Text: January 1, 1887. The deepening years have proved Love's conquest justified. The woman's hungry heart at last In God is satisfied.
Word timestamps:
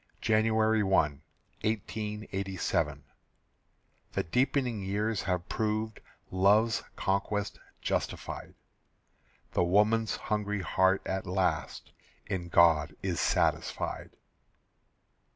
January 0.19 0.81
1, 0.81 1.21
1887. 1.61 3.03
The 4.13 4.23
deepening 4.23 4.81
years 4.81 5.21
have 5.21 5.47
proved 5.47 5.99
Love's 6.31 6.81
conquest 6.95 7.59
justified. 7.83 8.55
The 9.51 9.63
woman's 9.63 10.15
hungry 10.15 10.61
heart 10.61 11.03
at 11.05 11.27
last 11.27 11.91
In 12.25 12.47
God 12.49 12.95
is 13.03 13.19
satisfied. 13.19 14.09